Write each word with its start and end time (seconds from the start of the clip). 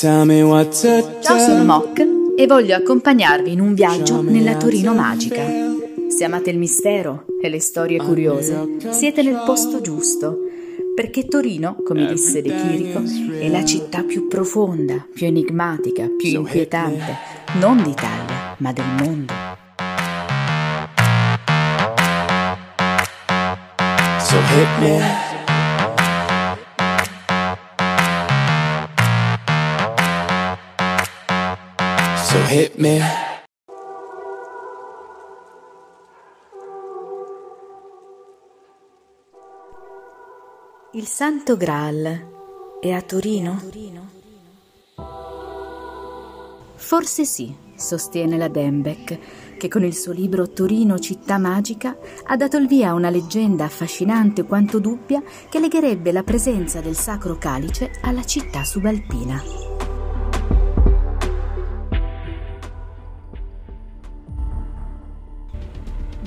Ciao, 0.00 0.24
sono 1.20 1.64
Mock 1.64 2.06
e 2.36 2.46
voglio 2.46 2.76
accompagnarvi 2.76 3.50
in 3.50 3.58
un 3.58 3.74
viaggio 3.74 4.22
nella 4.22 4.56
Torino 4.56 4.94
magica. 4.94 5.42
Se 6.06 6.22
amate 6.22 6.50
il 6.50 6.56
mistero 6.56 7.24
e 7.42 7.48
le 7.48 7.58
storie 7.58 7.98
curiose, 7.98 8.76
siete 8.90 9.24
nel 9.24 9.42
posto 9.44 9.80
giusto, 9.80 10.38
perché 10.94 11.26
Torino, 11.26 11.82
come 11.84 12.06
disse 12.06 12.40
De 12.40 12.54
Chirico, 12.54 13.02
è 13.40 13.48
la 13.48 13.64
città 13.64 14.04
più 14.04 14.28
profonda, 14.28 15.04
più 15.12 15.26
enigmatica, 15.26 16.06
più 16.16 16.28
inquietante, 16.28 17.16
non 17.58 17.82
d'Italia, 17.82 18.54
ma 18.58 18.72
del 18.72 18.84
mondo. 19.00 19.32
So 24.20 24.36
hit 24.36 24.78
me. 24.78 25.27
So 32.38 32.44
hit 32.44 32.76
me. 32.76 33.00
Il 40.92 41.06
Santo 41.06 41.56
Graal 41.56 42.78
è 42.80 42.92
a 42.92 43.02
Torino? 43.02 43.60
Forse 46.76 47.24
sì, 47.24 47.52
sostiene 47.74 48.38
la 48.38 48.46
Dembeck, 48.46 49.56
che 49.56 49.66
con 49.66 49.82
il 49.82 49.96
suo 49.96 50.12
libro 50.12 50.48
Torino 50.48 51.00
città 51.00 51.38
magica 51.38 51.98
ha 52.22 52.36
dato 52.36 52.56
il 52.56 52.68
via 52.68 52.90
a 52.90 52.94
una 52.94 53.10
leggenda 53.10 53.64
affascinante 53.64 54.44
quanto 54.44 54.78
dubbia 54.78 55.20
che 55.48 55.58
legherebbe 55.58 56.12
la 56.12 56.22
presenza 56.22 56.80
del 56.80 56.94
Sacro 56.94 57.36
Calice 57.36 57.90
alla 58.02 58.22
città 58.22 58.62
subalpina. 58.62 59.67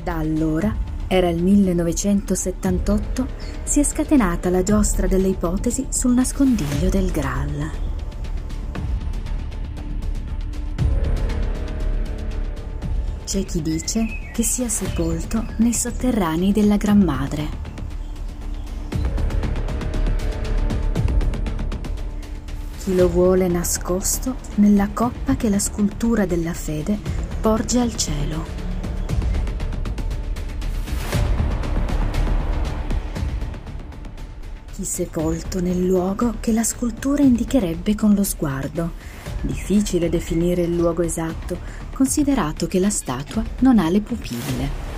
Da 0.03 0.17
allora, 0.17 0.75
era 1.07 1.29
il 1.29 1.43
1978, 1.43 3.27
si 3.63 3.81
è 3.81 3.83
scatenata 3.83 4.49
la 4.49 4.63
giostra 4.63 5.05
delle 5.05 5.27
ipotesi 5.27 5.85
sul 5.89 6.13
nascondiglio 6.13 6.89
del 6.89 7.11
Graal. 7.11 7.71
C'è 13.25 13.45
chi 13.45 13.61
dice 13.61 14.05
che 14.33 14.41
sia 14.41 14.67
sepolto 14.67 15.45
nei 15.57 15.73
sotterranei 15.73 16.51
della 16.51 16.77
Gran 16.77 16.99
Madre. 16.99 17.49
Chi 22.79 22.95
lo 22.95 23.07
vuole 23.07 23.47
nascosto 23.47 24.35
nella 24.55 24.89
coppa 24.91 25.35
che 25.35 25.49
la 25.49 25.59
scultura 25.59 26.25
della 26.25 26.53
fede 26.53 26.97
porge 27.39 27.79
al 27.79 27.95
cielo. 27.95 28.60
Chi 34.81 34.87
sepolto 34.87 35.61
nel 35.61 35.79
luogo 35.79 36.37
che 36.39 36.51
la 36.51 36.63
scultura 36.63 37.21
indicherebbe 37.21 37.93
con 37.93 38.15
lo 38.15 38.23
sguardo. 38.23 38.93
Difficile 39.41 40.09
definire 40.09 40.63
il 40.63 40.75
luogo 40.75 41.03
esatto, 41.03 41.59
considerato 41.93 42.65
che 42.65 42.79
la 42.79 42.89
statua 42.89 43.43
non 43.59 43.77
ha 43.77 43.87
le 43.89 44.01
pupille. 44.01 44.89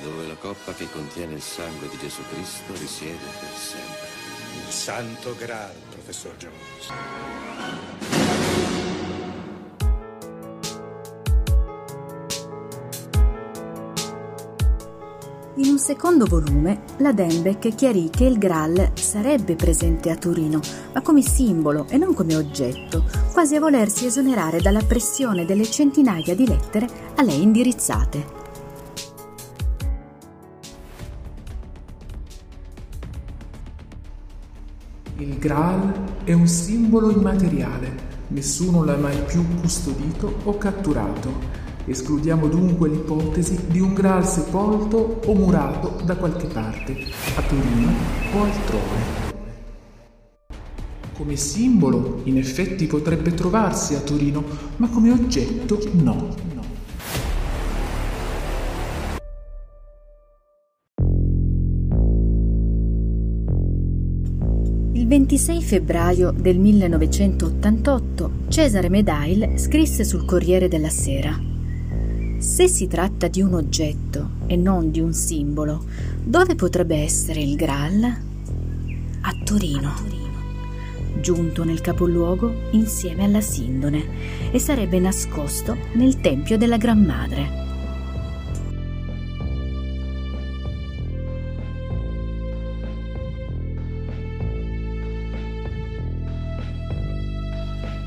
dove 0.00 0.26
la 0.28 0.36
coppa 0.36 0.72
che 0.72 0.88
contiene 0.92 1.34
il 1.34 1.42
sangue 1.42 1.88
di 1.88 1.98
Gesù 1.98 2.22
Cristo 2.30 2.74
risiede 2.78 3.26
per 3.40 3.56
sempre. 3.56 4.06
Il 4.64 4.72
Santo 4.72 5.34
Graal, 5.36 5.74
professor 5.90 6.36
Jones. 6.36 6.92
In 15.56 15.68
un 15.68 15.78
secondo 15.78 16.24
volume, 16.24 16.82
la 16.96 17.12
Dembeck 17.12 17.76
chiarì 17.76 18.10
che 18.10 18.24
il 18.24 18.38
Graal 18.38 18.90
sarebbe 18.94 19.54
presente 19.54 20.10
a 20.10 20.16
Torino, 20.16 20.58
ma 20.92 21.00
come 21.00 21.22
simbolo 21.22 21.86
e 21.88 21.96
non 21.96 22.12
come 22.12 22.34
oggetto, 22.34 23.04
quasi 23.32 23.54
a 23.54 23.60
volersi 23.60 24.04
esonerare 24.04 24.60
dalla 24.60 24.82
pressione 24.82 25.44
delle 25.44 25.62
centinaia 25.62 26.34
di 26.34 26.48
lettere 26.48 26.88
a 27.14 27.22
lei 27.22 27.40
indirizzate. 27.40 28.26
Il 35.18 35.38
Graal 35.38 36.24
è 36.24 36.32
un 36.32 36.48
simbolo 36.48 37.12
immateriale, 37.12 37.94
nessuno 38.28 38.82
l'ha 38.82 38.96
mai 38.96 39.22
più 39.22 39.44
custodito 39.60 40.34
o 40.42 40.58
catturato. 40.58 41.62
Escludiamo 41.86 42.46
dunque 42.46 42.88
l'ipotesi 42.88 43.58
di 43.68 43.78
un 43.78 43.92
Graal 43.92 44.26
sepolto 44.26 45.20
o 45.26 45.34
murato 45.34 46.00
da 46.02 46.16
qualche 46.16 46.46
parte, 46.46 46.96
a 47.36 47.42
Torino 47.42 47.92
o 48.34 48.42
altrove. 48.42 49.22
Come 51.14 51.36
simbolo, 51.36 52.22
in 52.24 52.38
effetti, 52.38 52.86
potrebbe 52.86 53.34
trovarsi 53.34 53.94
a 53.94 54.00
Torino, 54.00 54.42
ma 54.76 54.88
come 54.88 55.10
oggetto 55.10 55.78
no. 55.92 56.52
Il 64.92 65.06
26 65.06 65.62
febbraio 65.62 66.32
del 66.34 66.58
1988 66.58 68.30
Cesare 68.48 68.88
Medail 68.88 69.58
scrisse 69.58 70.02
sul 70.02 70.24
Corriere 70.24 70.68
della 70.68 70.88
Sera 70.88 71.52
Se 72.44 72.68
si 72.68 72.86
tratta 72.88 73.26
di 73.26 73.40
un 73.40 73.54
oggetto 73.54 74.32
e 74.46 74.54
non 74.54 74.90
di 74.90 75.00
un 75.00 75.14
simbolo, 75.14 75.82
dove 76.22 76.54
potrebbe 76.54 76.96
essere 76.98 77.40
il 77.40 77.56
Graal? 77.56 78.04
A 78.04 79.34
Torino. 79.42 79.94
Giunto 81.18 81.64
nel 81.64 81.80
capoluogo 81.80 82.52
insieme 82.72 83.24
alla 83.24 83.40
Sindone 83.40 84.52
e 84.52 84.58
sarebbe 84.58 85.00
nascosto 85.00 85.74
nel 85.94 86.20
Tempio 86.20 86.58
della 86.58 86.76
Gran 86.76 87.02
Madre. 87.02 87.73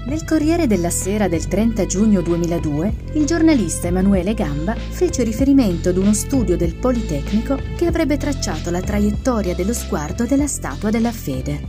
Nel 0.08 0.24
Corriere 0.24 0.68
della 0.68 0.90
Sera 0.90 1.28
del 1.28 1.50
30 1.50 1.86
giugno 1.86 2.22
2002, 2.22 2.94
il 3.16 3.26
giornalista 3.26 3.88
Emanuele 3.88 4.34
Gamba 4.34 4.74
fece 4.74 5.24
riferimento 5.24 5.90
ad 5.90 5.98
uno 5.98 6.14
studio 6.14 6.56
del 6.56 6.76
Politecnico 6.76 7.60
che 7.76 7.88
avrebbe 7.88 8.16
tracciato 8.16 8.72
la 8.72 8.80
traiettoria 8.80 9.54
dello 9.54 9.74
sguardo 9.74 10.24
della 10.24 10.48
Statua 10.48 10.92
della 10.92 11.12
Fede. 11.12 11.68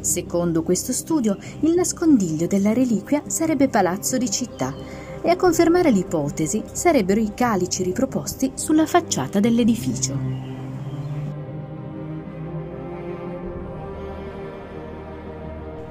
Secondo 0.00 0.62
questo 0.62 0.94
studio, 0.94 1.36
il 1.60 1.74
nascondiglio 1.74 2.46
della 2.46 2.72
reliquia 2.72 3.24
sarebbe 3.26 3.68
Palazzo 3.68 4.16
di 4.16 4.30
Città 4.30 4.74
e 5.20 5.28
a 5.28 5.36
confermare 5.36 5.90
l'ipotesi 5.90 6.62
sarebbero 6.72 7.20
i 7.20 7.32
calici 7.34 7.82
riproposti 7.82 8.52
sulla 8.54 8.86
facciata 8.86 9.40
dell'edificio. 9.40 10.53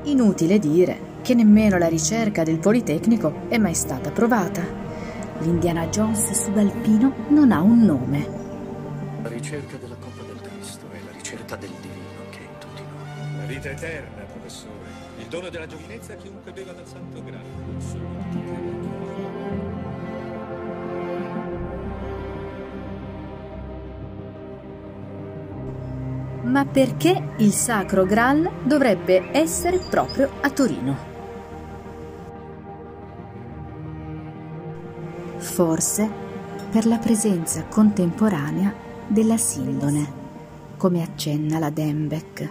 Inutile 0.05 0.59
dire 0.59 1.11
che 1.21 1.33
nemmeno 1.33 1.77
la 1.77 1.87
ricerca 1.87 2.43
del 2.43 2.59
Politecnico 2.59 3.47
è 3.47 3.57
mai 3.57 3.73
stata 3.73 4.11
provata. 4.11 4.61
L'Indiana 5.39 5.87
Jones 5.87 6.31
subalpino 6.31 7.13
non 7.29 7.53
ha 7.53 7.61
un 7.61 7.79
nome. 7.79 8.27
La 9.21 9.29
ricerca 9.29 9.77
della 9.77 9.95
coppa 9.95 10.23
del 10.23 10.41
Cristo 10.41 10.85
è 10.91 10.97
la 11.05 11.11
ricerca 11.11 11.55
del 11.55 11.71
divino 11.79 12.29
che 12.31 12.39
è 12.39 12.41
in 12.41 12.57
tutti 12.59 12.81
noi. 12.81 13.37
La 13.37 13.45
vita 13.45 13.69
eterna, 13.69 14.23
professore. 14.23 14.89
Il 15.19 15.27
dono 15.27 15.47
della 15.47 15.67
giovinezza 15.67 16.11
a 16.11 16.15
chiunque 16.17 16.51
beva 16.51 16.73
dal 16.73 16.87
Santo 16.87 17.23
Graal. 17.23 18.82
Ma 26.53 26.65
perché 26.65 27.29
il 27.37 27.51
Sacro 27.51 28.05
Graal 28.05 28.47
dovrebbe 28.63 29.31
essere 29.31 29.79
proprio 29.79 30.29
a 30.39 30.51
Torino? 30.51 30.95
Forse 35.37 36.07
per 36.69 36.85
la 36.85 36.99
presenza 36.99 37.63
contemporanea 37.63 38.71
della 39.07 39.35
Sindone, 39.35 40.07
come 40.77 41.01
accenna 41.01 41.57
la 41.57 41.71
Dembeck. 41.71 42.49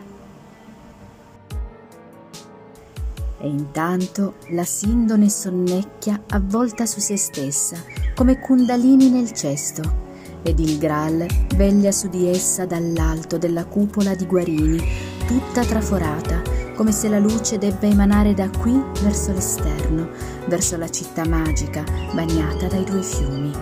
E 3.38 3.46
intanto 3.46 4.34
la 4.48 4.64
Sindone 4.64 5.28
sonnecchia 5.28 6.24
avvolta 6.30 6.86
su 6.86 6.98
se 6.98 7.16
stessa, 7.16 7.76
come 8.16 8.40
Kundalini 8.40 9.10
nel 9.10 9.30
cesto, 9.30 10.11
ed 10.42 10.58
il 10.58 10.78
Graal 10.78 11.26
veglia 11.56 11.92
su 11.92 12.08
di 12.08 12.28
essa 12.28 12.66
dall'alto 12.66 13.38
della 13.38 13.64
cupola 13.64 14.14
di 14.14 14.26
Guarini, 14.26 14.80
tutta 15.26 15.64
traforata, 15.64 16.42
come 16.74 16.92
se 16.92 17.08
la 17.08 17.18
luce 17.18 17.58
debba 17.58 17.86
emanare 17.86 18.34
da 18.34 18.48
qui 18.50 18.80
verso 19.02 19.32
l'esterno, 19.32 20.08
verso 20.48 20.76
la 20.76 20.88
città 20.88 21.26
magica 21.26 21.84
bagnata 22.12 22.66
dai 22.66 22.84
due 22.84 23.02
fiumi, 23.02 23.52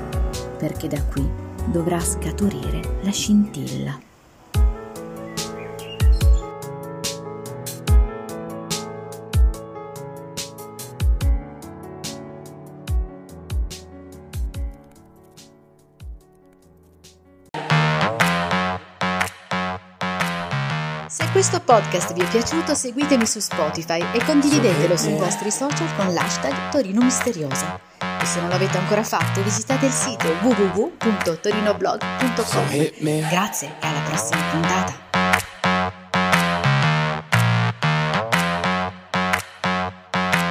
perché 0.59 0.89
da 0.89 1.03
qui 1.05 1.29
dovrà 1.71 2.01
scaturire 2.01 2.99
la 3.03 3.11
scintilla. 3.11 4.10
Se 21.11 21.29
questo 21.33 21.61
podcast 21.61 22.13
vi 22.13 22.21
è 22.21 22.29
piaciuto 22.29 22.73
seguitemi 22.73 23.27
su 23.27 23.41
Spotify 23.41 24.01
e 24.13 24.25
condividetelo 24.25 24.97
sui 24.97 25.17
vostri 25.17 25.51
social 25.51 25.93
con 25.97 26.15
l'hashtag 26.15 26.71
Torino 26.71 27.03
Misteriosa. 27.03 27.81
E 27.99 28.25
se 28.25 28.39
non 28.39 28.49
l'avete 28.49 28.79
ancora 28.79 29.03
fatto 29.03 29.43
visitate 29.43 29.87
il 29.87 29.93
sito 29.93 30.29
www.torinoblog.com. 30.41 33.29
Grazie 33.29 33.75
e 33.81 33.87
alla 33.89 34.03
prossima 34.03 34.41
puntata. 34.53 35.09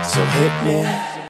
So 0.03 0.19
hit 0.19 0.51
me. 0.63 1.08